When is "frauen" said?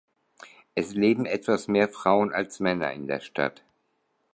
1.87-2.33